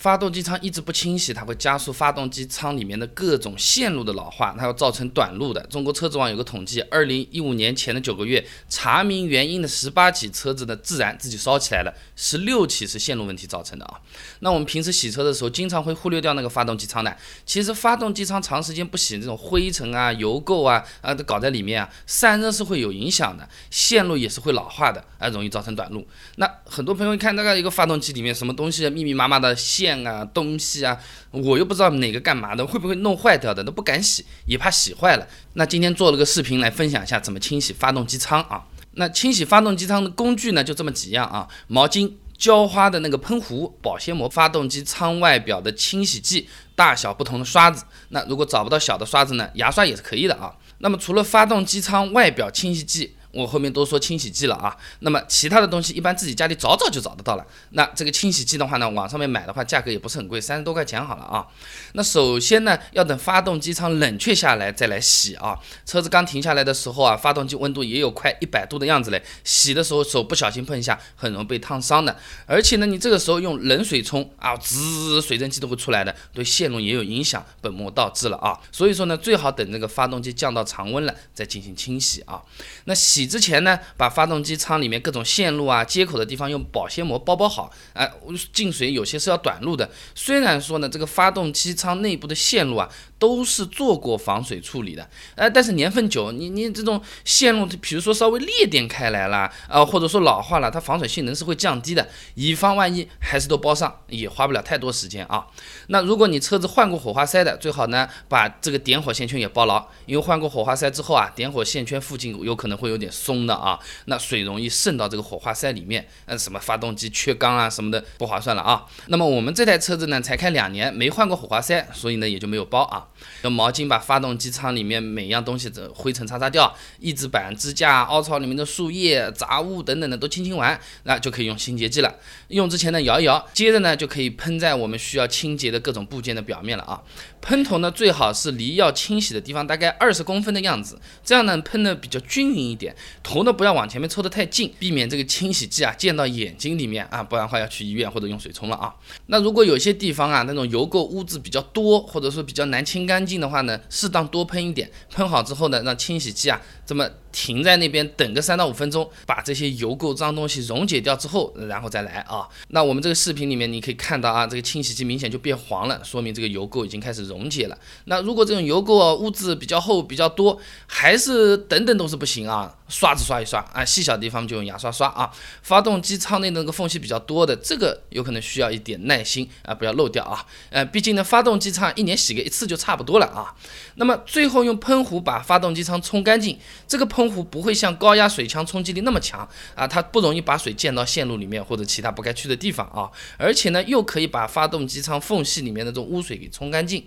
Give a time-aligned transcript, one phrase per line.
[0.00, 5.60] 发动机舱一直不清洗，它会加速发动机舱里面的各种线路的老化，它要造成短路的。
[5.64, 14.00] 中国车子网有个统计，二零一五年前的九个月，查明原因的十八起车子的自燃自己烧起来了，十六起是线路问题造成的啊。
[14.38, 17.14] 那我们平时洗车的时候，经常会忽略掉那个发动机舱的。
[17.44, 26.08] 其实发动机舱长时间不洗，这种灰尘啊、油垢啊啊都搞在里面啊，散热是会有影响的，线路也是会老化的，啊，容易造成短路。
[26.36, 30.98] 那很多朋友一看那个一个发动机里面什么东西密密麻麻的线啊、东西啊，
[31.30, 35.26] 我又不知道哪个干嘛的，会不会弄坏掉的，都不敢洗，也怕洗坏了。
[35.54, 38.66] 那今天做了个视频来分享一下怎么清洗发动机舱啊。
[38.94, 47.84] 那清洗发动机舱的工具呢，就这么几样啊：毛巾、浇花的那个喷壶、保鲜膜、发动机舱外表的清洗剂，大小不同的刷子。
[48.08, 50.52] 那如果找不到小的刷子呢，牙刷也是可以的啊。
[50.78, 57.46] 那么除了发动机舱外表清洗剂，我后面都说清洗剂了啊，那么其他的东西一般自己家里找找就找得到了。
[57.70, 61.46] 那这个清洗剂的话呢，网上面买的话价格也不是很贵，三十多块钱好了啊。
[61.92, 65.56] 那首先呢，要等发动机舱冷却下来再来洗啊。
[65.86, 72.16] 车子刚停下来的时候啊，发动机温度也有快一百度的样子嘞，洗的时候手不小心碰一下，很容易被烫伤的。
[72.46, 78.58] 而且呢，你这个时候用冷水冲啊，滋，水蒸气都会出来的，对线路也有影响，本末倒置了啊。
[78.72, 82.42] 所以说呢，最好等这个发动机降到常温了再进行清洗啊。
[82.86, 83.19] 那洗。
[83.20, 87.70] 洗之前呢，把发动机舱里面各种线路啊、接口的地方用保鲜膜包包好。
[87.92, 88.10] 哎，
[88.52, 89.90] 进水有些是要短路的。
[90.14, 92.88] 虽然说呢，这个发动机舱内部的线路啊。
[93.20, 102.08] 都是做过防水处理的，呃，但是年份久，你你这种线路，比如说稍微裂点开来了，啊，或者说老化了，它防水性能是会降低的。
[102.34, 105.46] 以防万一，还是都包上，也花不了太多时间啊。
[105.88, 118.86] 那如果你车子换过火花塞的，最好呢把这个点火线圈也包牢，因为换过火花塞之后啊，点火线圈附近有可能会有点松的啊，那水容易渗到这个火花塞里面，呃，什么发动机缺缸啊什么的，不划算了啊。
[119.08, 123.08] 那么我们这台车子呢才开两年，没换过火花塞，所以呢也就没有包啊。
[123.42, 132.14] 用毛巾把发动机舱里面每样东西的灰尘擦擦掉，翼子板、支架、凹槽里面的树叶、杂物等等的都清清完，那就可以用清洁剂了。
[132.48, 137.02] 用之前呢摇一摇，接着呢就可以喷在我们需要清洁的各种部件的表面了啊。
[137.40, 142.94] 喷头呢最好是离要清洗的地方大概二十公分的样子，这样呢喷的比较均匀一点。
[143.22, 148.94] 头呢不要往前面凑得太近，避免这个清洗剂啊溅到眼睛里面啊，不然的话要去医院或者用水冲了啊。
[149.26, 157.08] 那如果有些地方啊那种油垢污渍比较多，或者说比较难清干净的话呢，适当多喷一点，喷好之后呢，让清洗剂啊这么。
[157.32, 162.48] 停在那边等个三到五分钟，把这些油垢脏东西溶解掉之后，然后再来啊。
[162.68, 167.78] 那我们这个视频里面你可以看到啊，这个清洗剂明显就变黄了，说明这个油垢已经开始溶解了。
[168.06, 172.74] 那如果这种油垢污渍比较厚比较多，还是等等都是不行啊。
[172.88, 175.30] 刷子刷一刷啊，细小的地方就用牙刷刷啊。
[175.62, 180.44] 发动机舱内那个缝隙比较多的，这个有可能需要一点耐心啊，不要漏掉啊。
[180.70, 183.54] 呃，毕竟呢，发动机舱一年洗个一次就差不多了啊。
[183.94, 186.58] 那么最后用喷壶把发动机舱冲干净，
[186.88, 187.19] 这个喷。
[187.20, 197.04] 喷壶不会像高压水枪冲击力那么强啊，它不容易把水溅到线路里面或者其他不该去的地方啊，而且呢又可以把发动机舱缝隙里面的这种污水给冲干净。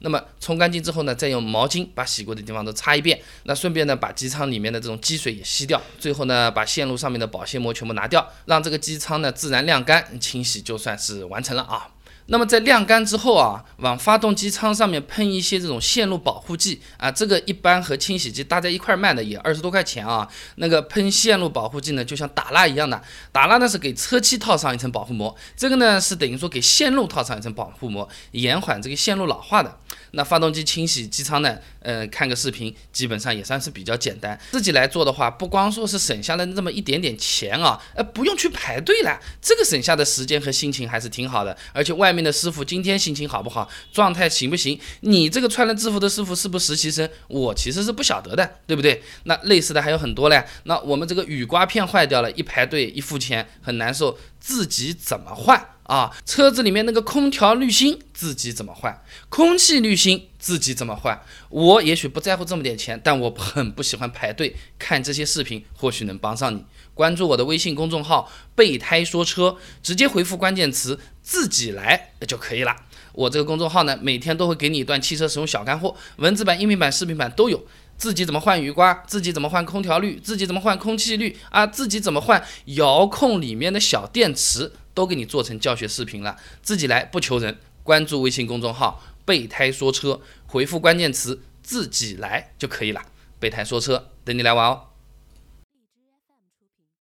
[0.00, 11.88] 那么冲干净之后呢，再用毛巾把洗过的地方都擦一遍，那顺便呢把机舱里面的这种积水也吸掉，最后呢把线路上面的保鲜膜全部拿掉，让这个机舱呢自然晾干，清洗就算是完成了啊。
[12.28, 20.28] 那么在晾干之后啊，往发动机舱上面喷一些这种线路保护剂啊，这个一般和清洗剂搭在一块卖的也二十多块钱啊。
[20.56, 23.00] 那个喷线路保护剂呢，就像打蜡一样的，
[23.30, 29.78] 打蜡呢是给车漆套上一层保护膜，这个呢是等于说给线路套上一层保护膜，延缓这个线路老化的。
[30.12, 31.58] 那发动机清洗机舱呢？
[31.80, 34.38] 呃，看个视频，基本上也算是比较简单。
[34.50, 41.56] 自己来做的话，不光说是省下了这么一点点钱啊，呃，不用去排队了，这个省下的时间和心情还是挺好的。
[41.72, 49.00] 而且外面的师傅今天心情好不好，状态行不行，你这个穿了制服的师傅是不是实习生，我其实是不晓得的，对不对？
[49.24, 50.44] 那类似的还有很多嘞。
[50.64, 55.75] 那我们这个雨刮片坏掉了，一排队一付钱，很难受，自己怎么换？
[55.86, 59.02] 啊，车子里面那个空调滤芯自己怎么换？
[59.28, 61.20] 空气滤芯自己怎么换？
[61.48, 64.56] 我也许不在乎这么点钱，但我很不喜欢排队。
[64.78, 66.64] 看这些视频或许能帮上你。
[66.92, 72.74] 关注我的微信公众号“备胎说车”，直接回复关键词“自己来”就可以了。
[73.12, 77.64] 我这个公众号呢，每天都会给你一段汽车使用小干货，文字版、音频版、视频版都有。
[77.96, 78.92] 自己怎么换雨刮？
[79.06, 80.20] 自己怎么换空调滤？
[80.20, 81.36] 自己怎么换空气滤？
[81.50, 84.72] 啊，自己怎么换遥控里面的小电池？
[84.96, 87.58] 都给你做成教学视频了，自己来不求人。
[87.82, 93.02] 关注微信公众号“备胎说车”，回复关键词“自己来”就可以了。
[93.38, 94.80] 备胎说车，等你来玩哦。